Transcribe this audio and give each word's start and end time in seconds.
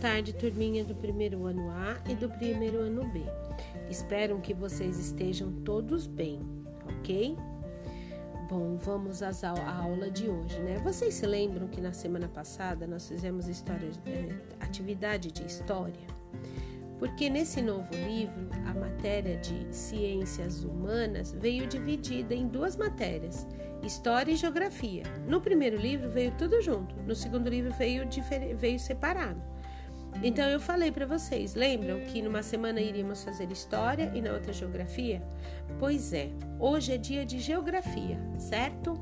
tarde, 0.00 0.32
turminha 0.32 0.84
do 0.84 0.94
primeiro 0.94 1.44
ano 1.46 1.70
A 1.70 1.96
e 2.08 2.14
do 2.14 2.28
primeiro 2.28 2.78
ano 2.78 3.04
B. 3.08 3.22
Espero 3.90 4.38
que 4.40 4.54
vocês 4.54 4.98
estejam 4.98 5.50
todos 5.64 6.06
bem, 6.06 6.40
ok? 6.98 7.36
Bom, 8.48 8.76
vamos 8.76 9.22
às 9.22 9.42
à 9.44 9.50
aula 9.50 10.10
de 10.10 10.28
hoje, 10.28 10.58
né? 10.60 10.78
Vocês 10.84 11.14
se 11.14 11.26
lembram 11.26 11.66
que 11.66 11.80
na 11.80 11.92
semana 11.92 12.28
passada 12.28 12.86
nós 12.86 13.08
fizemos 13.08 13.48
história, 13.48 13.90
é, 14.06 14.34
atividade 14.60 15.32
de 15.32 15.44
história? 15.44 16.06
Porque 16.98 17.28
nesse 17.28 17.60
novo 17.60 17.92
livro, 17.92 18.48
a 18.66 18.74
matéria 18.74 19.36
de 19.36 19.74
ciências 19.74 20.64
humanas 20.64 21.32
veio 21.32 21.66
dividida 21.66 22.34
em 22.34 22.48
duas 22.48 22.76
matérias, 22.76 23.46
História 23.82 24.32
e 24.32 24.36
Geografia. 24.36 25.04
No 25.28 25.40
primeiro 25.40 25.76
livro 25.76 26.08
veio 26.08 26.32
tudo 26.36 26.60
junto, 26.60 26.94
no 27.06 27.14
segundo 27.14 27.48
livro 27.48 27.72
veio, 27.74 28.08
veio 28.56 28.78
separado. 28.78 29.40
Então 30.22 30.48
eu 30.48 30.58
falei 30.58 30.90
para 30.90 31.06
vocês, 31.06 31.54
lembram 31.54 32.00
que 32.00 32.20
numa 32.20 32.42
semana 32.42 32.80
iríamos 32.80 33.22
fazer 33.22 33.50
História 33.52 34.10
e 34.14 34.20
na 34.20 34.32
outra 34.32 34.52
Geografia? 34.52 35.22
Pois 35.78 36.12
é, 36.12 36.30
hoje 36.58 36.92
é 36.92 36.98
dia 36.98 37.24
de 37.24 37.38
Geografia, 37.38 38.18
certo? 38.36 38.98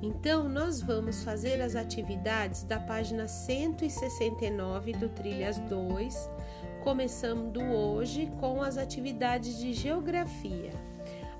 Então, 0.00 0.48
nós 0.48 0.80
vamos 0.80 1.24
fazer 1.24 1.60
as 1.60 1.74
atividades 1.74 2.62
da 2.62 2.78
página 2.78 3.26
169 3.26 4.92
do 4.92 5.08
Trilhas 5.08 5.58
2, 5.58 6.30
começando 6.84 7.60
hoje 7.60 8.30
com 8.38 8.62
as 8.62 8.78
atividades 8.78 9.58
de 9.58 9.72
Geografia. 9.72 10.70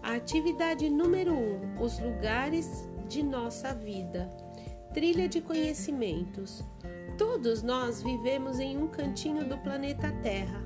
A 0.02 0.14
atividade 0.14 0.90
número 0.90 1.34
1: 1.34 1.36
um, 1.36 1.82
os 1.82 2.00
lugares 2.00 2.88
de 3.08 3.22
nossa 3.22 3.72
vida. 3.72 4.28
Trilha 4.92 5.28
de 5.28 5.40
conhecimentos. 5.40 6.64
Todos 7.18 7.64
nós 7.64 8.00
vivemos 8.00 8.60
em 8.60 8.78
um 8.78 8.86
cantinho 8.86 9.44
do 9.44 9.58
planeta 9.58 10.12
Terra. 10.22 10.62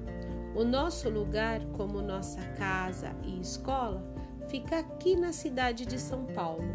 O 0.54 0.62
nosso 0.62 1.08
lugar, 1.08 1.64
como 1.72 2.02
nossa 2.02 2.42
casa 2.58 3.16
e 3.24 3.40
escola, 3.40 4.04
fica 4.48 4.80
aqui 4.80 5.16
na 5.16 5.32
cidade 5.32 5.86
de 5.86 5.98
São 5.98 6.26
Paulo. 6.26 6.68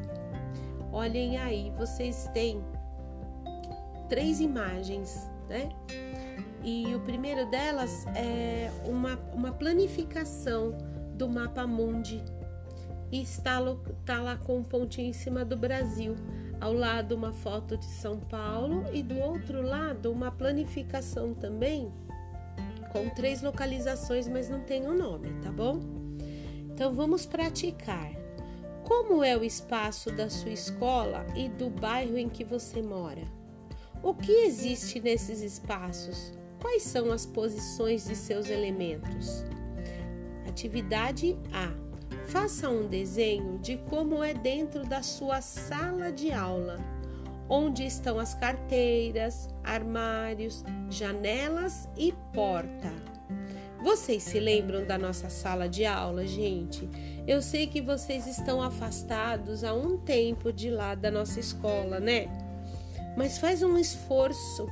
Olhem 0.91 1.37
aí, 1.37 1.71
vocês 1.77 2.27
têm 2.33 2.59
três 4.09 4.41
imagens, 4.41 5.29
né? 5.47 5.69
E 6.63 6.95
o 6.95 6.99
primeiro 7.01 7.45
delas 7.51 8.07
é 8.15 8.71
uma, 8.83 9.15
uma 9.31 9.51
planificação 9.51 10.75
do 11.13 11.29
mapa 11.29 11.67
mundi 11.67 12.23
e 13.11 13.21
está, 13.21 13.59
está 14.01 14.21
lá 14.21 14.37
com 14.37 14.57
um 14.57 14.63
pontinho 14.63 15.09
em 15.09 15.13
cima 15.13 15.45
do 15.45 15.55
Brasil. 15.55 16.15
Ao 16.59 16.73
lado, 16.73 17.15
uma 17.15 17.31
foto 17.31 17.77
de 17.77 17.85
São 17.85 18.19
Paulo 18.19 18.85
e 18.91 19.03
do 19.03 19.17
outro 19.19 19.61
lado, 19.61 20.11
uma 20.11 20.31
planificação 20.31 21.33
também 21.33 21.91
com 22.91 23.09
três 23.09 23.41
localizações, 23.41 24.27
mas 24.27 24.49
não 24.49 24.61
tem 24.61 24.87
o 24.87 24.91
um 24.91 24.97
nome, 24.97 25.29
tá 25.41 25.51
bom? 25.51 25.79
Então 26.71 26.93
vamos 26.93 27.25
praticar. 27.25 28.11
Como 28.83 29.23
é 29.23 29.37
o 29.37 29.43
espaço 29.43 30.09
da 30.11 30.29
sua 30.29 30.51
escola 30.51 31.25
e 31.35 31.49
do 31.49 31.69
bairro 31.69 32.17
em 32.17 32.29
que 32.29 32.43
você 32.43 32.81
mora? 32.81 33.23
O 34.01 34.13
que 34.13 34.31
existe 34.31 34.99
nesses 34.99 35.41
espaços? 35.41 36.31
Quais 36.59 36.83
são 36.83 37.11
as 37.11 37.25
posições 37.25 38.05
de 38.05 38.15
seus 38.15 38.49
elementos? 38.49 39.43
Atividade 40.47 41.37
A 41.51 41.86
Faça 42.27 42.69
um 42.69 42.85
desenho 42.87 43.57
de 43.59 43.77
como 43.89 44.21
é 44.21 44.33
dentro 44.33 44.85
da 44.85 45.01
sua 45.01 45.39
sala 45.39 46.11
de 46.11 46.29
aula, 46.29 46.77
onde 47.47 47.85
estão 47.85 48.19
as 48.19 48.33
carteiras, 48.33 49.47
armários, 49.63 50.61
janelas 50.89 51.87
e 51.95 52.13
porta. 52.33 52.91
Vocês 53.81 54.23
se 54.23 54.41
lembram 54.41 54.85
da 54.85 54.97
nossa 54.97 55.29
sala 55.29 55.69
de 55.69 55.85
aula, 55.85 56.27
gente? 56.27 56.89
Eu 57.25 57.41
sei 57.41 57.65
que 57.65 57.81
vocês 57.81 58.27
estão 58.27 58.61
afastados 58.61 59.63
há 59.63 59.73
um 59.73 59.97
tempo 59.97 60.51
de 60.51 60.69
lá 60.69 60.95
da 60.95 61.09
nossa 61.09 61.39
escola, 61.39 61.97
né? 61.97 62.27
Mas 63.15 63.37
faz 63.37 63.63
um 63.63 63.77
esforço 63.77 64.67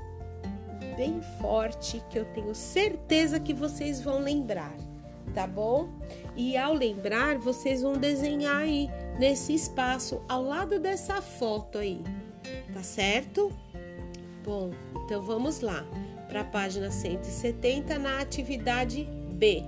bem 0.97 1.21
forte 1.39 2.03
que 2.09 2.19
eu 2.19 2.25
tenho 2.25 2.53
certeza 2.53 3.39
que 3.39 3.53
vocês 3.53 4.01
vão 4.01 4.19
lembrar 4.19 4.75
tá 5.35 5.45
bom? 5.45 5.89
E 6.35 6.55
ao 6.55 6.73
lembrar, 6.73 7.37
vocês 7.37 7.81
vão 7.81 7.93
desenhar 7.93 8.61
aí 8.61 8.89
nesse 9.19 9.53
espaço 9.53 10.21
ao 10.29 10.41
lado 10.41 10.79
dessa 10.79 11.21
foto 11.21 11.77
aí, 11.77 12.01
tá 12.73 12.81
certo? 12.81 13.51
Bom, 14.43 14.71
então 15.03 15.21
vamos 15.21 15.59
lá 15.59 15.85
para 16.29 16.41
a 16.41 16.45
página 16.45 16.89
170 16.89 17.99
na 17.99 18.19
atividade 18.19 19.03
B. 19.33 19.63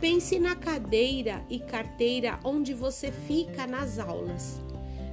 Pense 0.00 0.38
na 0.38 0.56
cadeira 0.56 1.44
e 1.48 1.60
carteira 1.60 2.38
onde 2.44 2.74
você 2.74 3.12
fica 3.12 3.66
nas 3.66 3.98
aulas, 3.98 4.60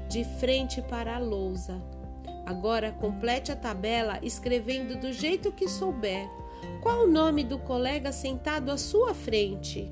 de 0.09 0.23
frente 0.39 0.81
para 0.81 1.15
a 1.15 1.19
lousa. 1.19 1.79
Agora 2.45 2.91
complete 2.91 3.51
a 3.51 3.55
tabela 3.55 4.19
escrevendo 4.21 4.99
do 4.99 5.11
jeito 5.11 5.51
que 5.51 5.67
souber 5.67 6.27
qual 6.81 7.03
o 7.03 7.07
nome 7.07 7.43
do 7.43 7.57
colega 7.59 8.11
sentado 8.11 8.71
à 8.71 8.77
sua 8.77 9.13
frente? 9.13 9.91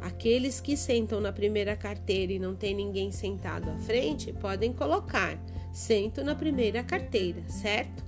Aqueles 0.00 0.60
que 0.60 0.76
sentam 0.76 1.20
na 1.20 1.32
primeira 1.32 1.74
carteira 1.74 2.32
e 2.32 2.38
não 2.38 2.54
tem 2.54 2.74
ninguém 2.74 3.10
sentado 3.10 3.70
à 3.70 3.78
frente 3.78 4.32
podem 4.32 4.72
colocar 4.72 5.38
sento 5.72 6.24
na 6.24 6.34
primeira 6.34 6.82
carteira, 6.82 7.42
certo? 7.48 8.04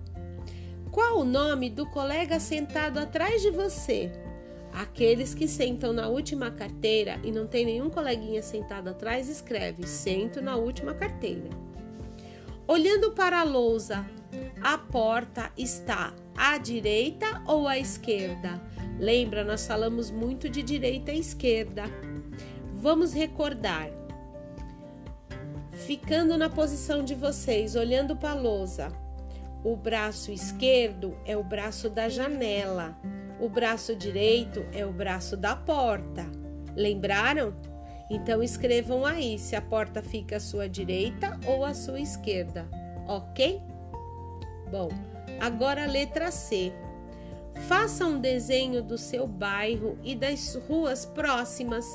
Qual 0.90 1.18
o 1.20 1.24
nome 1.24 1.68
do 1.68 1.86
colega 1.86 2.40
sentado 2.40 2.98
atrás 2.98 3.42
de 3.42 3.50
você? 3.50 4.10
Aqueles 4.72 5.34
que 5.34 5.48
sentam 5.48 5.92
na 5.92 6.08
última 6.08 6.50
carteira 6.50 7.20
e 7.24 7.30
não 7.32 7.46
tem 7.46 7.64
nenhum 7.64 7.90
coleguinha 7.90 8.42
sentado 8.42 8.88
atrás, 8.88 9.28
escreve 9.28 9.86
sento 9.86 10.40
na 10.40 10.56
última 10.56 10.94
carteira. 10.94 11.50
Olhando 12.66 13.12
para 13.12 13.40
a 13.40 13.44
lousa, 13.44 14.06
a 14.62 14.76
porta 14.76 15.50
está 15.56 16.14
à 16.36 16.58
direita 16.58 17.42
ou 17.46 17.66
à 17.66 17.78
esquerda? 17.78 18.60
Lembra, 18.98 19.44
nós 19.44 19.66
falamos 19.66 20.10
muito 20.10 20.48
de 20.48 20.62
direita 20.62 21.12
e 21.12 21.20
esquerda. 21.20 21.84
Vamos 22.72 23.12
recordar. 23.12 23.90
Ficando 25.86 26.36
na 26.36 26.50
posição 26.50 27.04
de 27.04 27.14
vocês, 27.14 27.76
olhando 27.76 28.16
para 28.16 28.30
a 28.30 28.40
lousa. 28.40 28.88
O 29.64 29.76
braço 29.76 30.32
esquerdo 30.32 31.16
é 31.24 31.36
o 31.36 31.42
braço 31.42 31.88
da 31.88 32.08
janela. 32.08 32.96
O 33.40 33.48
braço 33.48 33.94
direito 33.94 34.66
é 34.72 34.84
o 34.84 34.92
braço 34.92 35.36
da 35.36 35.54
porta. 35.54 36.26
Lembraram? 36.74 37.54
Então 38.10 38.42
escrevam 38.42 39.04
aí 39.04 39.38
se 39.38 39.54
a 39.54 39.60
porta 39.60 40.02
fica 40.02 40.36
à 40.36 40.40
sua 40.40 40.68
direita 40.68 41.38
ou 41.46 41.64
à 41.64 41.74
sua 41.74 42.00
esquerda, 42.00 42.66
ok? 43.06 43.60
Bom, 44.70 44.88
Agora 45.40 45.84
a 45.84 45.86
letra 45.86 46.30
C. 46.30 46.72
Faça 47.68 48.04
um 48.04 48.20
desenho 48.20 48.82
do 48.82 48.98
seu 48.98 49.26
bairro 49.26 49.96
e 50.02 50.14
das 50.14 50.54
ruas 50.68 51.06
próximas. 51.06 51.86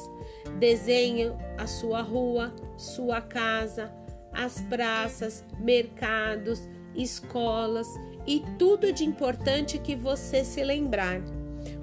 Desenhe 0.59 1.31
a 1.57 1.67
sua 1.67 2.01
rua, 2.01 2.53
sua 2.77 3.21
casa, 3.21 3.91
as 4.31 4.61
praças, 4.61 5.43
mercados, 5.59 6.69
escolas 6.95 7.87
e 8.25 8.43
tudo 8.57 8.91
de 8.91 9.03
importante 9.03 9.77
que 9.77 9.95
você 9.95 10.43
se 10.43 10.63
lembrar. 10.63 11.21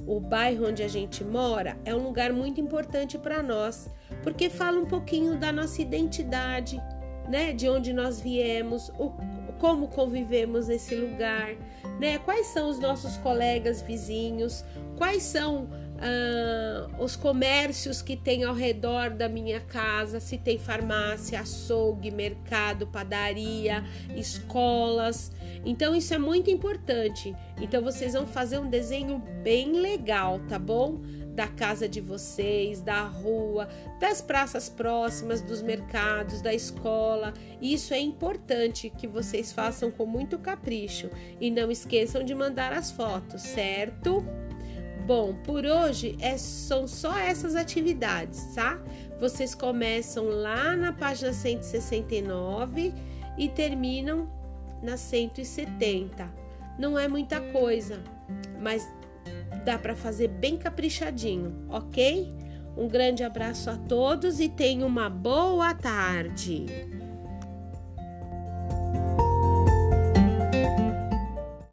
O 0.07 0.19
bairro 0.19 0.69
onde 0.69 0.83
a 0.83 0.89
gente 0.89 1.23
mora 1.23 1.79
é 1.85 1.95
um 1.95 2.03
lugar 2.03 2.33
muito 2.33 2.61
importante 2.61 3.19
para 3.19 3.43
nós, 3.43 3.89
porque 4.23 4.49
fala 4.49 4.79
um 4.79 4.87
pouquinho 4.87 5.39
da 5.39 5.53
nossa 5.53 5.81
identidade, 5.81 6.83
né? 7.29 7.53
De 7.53 7.69
onde 7.69 7.93
nós 7.93 8.21
viemos, 8.21 8.91
o, 8.99 9.13
como 9.61 9.89
convivemos 9.89 10.69
nesse 10.69 10.95
lugar, 10.95 11.55
né? 12.01 12.19
Quais 12.19 12.47
são 12.47 12.69
os 12.69 12.79
nossos 12.79 13.17
colegas 13.19 13.83
vizinhos, 13.83 14.65
quais 14.97 15.23
são 15.23 15.69
ah, 16.01 16.89
os 16.99 17.15
comércios 17.15 18.01
que 18.01 18.17
tem 18.17 18.43
ao 18.43 18.55
redor 18.55 19.11
da 19.11 19.29
minha 19.29 19.61
casa, 19.61 20.19
se 20.19 20.39
tem 20.39 20.59
farmácia, 20.59 21.39
açougue, 21.41 22.11
mercado, 22.11 22.87
padaria, 22.87 23.85
escolas. 24.17 25.31
Então 25.65 25.95
isso 25.95 26.15
é 26.15 26.19
muito 26.19 26.51
importante. 26.51 27.37
Então 27.61 27.83
vocês 27.83 28.15
vão 28.15 28.27
fazer 28.27 28.59
um 28.59 28.71
desenho 28.71 29.19
bem 29.43 29.73
legal, 29.73 30.41
tá 30.49 30.59
bom? 30.59 31.03
Da 31.35 31.47
casa 31.47 31.89
de 31.89 32.01
vocês, 32.01 32.81
da 32.81 33.03
rua, 33.03 33.69
das 33.99 34.21
praças 34.21 34.69
próximas, 34.69 35.41
dos 35.41 35.63
mercados, 35.63 36.43
da 36.43 36.53
escola. 36.53 37.33
Isso 37.61 37.95
é 37.95 38.01
importante 38.01 38.91
que 38.91 39.07
vocês 39.07 39.53
façam 39.53 39.91
com 39.91 40.07
muito 40.07 40.39
capricho 40.39 41.11
e 41.41 41.51
não 41.51 41.71
esqueçam 41.71 42.25
de 42.25 42.35
mandar 42.35 42.73
as 42.73 42.91
fotos, 42.91 43.43
certo? 43.43 44.25
Bom, 45.07 45.35
por 45.45 45.65
hoje 45.65 46.17
é, 46.21 46.37
são 46.37 46.87
só 46.87 47.19
essas 47.19 47.57
atividades, 47.57 48.55
tá? 48.55 48.81
Vocês 49.19 49.55
começam 49.55 50.27
lá 50.29 50.77
na 50.77 50.93
página 50.93 51.33
169 51.33 52.95
e 53.37 53.49
terminam 53.49 54.31
na 54.83 54.97
170. 54.97 56.29
Não 56.79 56.99
é 56.99 57.09
muita 57.09 57.41
coisa, 57.41 58.03
mas 58.61 58.89
dá 59.65 59.79
para 59.79 59.95
fazer 59.95 60.29
bem 60.29 60.57
caprichadinho, 60.57 61.67
ok? 61.69 62.33
Um 62.77 62.89
grande 62.89 63.23
abraço 63.23 63.69
a 63.71 63.77
todos 63.77 64.41
e 64.41 64.49
tenha 64.49 64.87
uma 64.87 65.11
boa 65.11 65.75
tarde. 65.75 66.67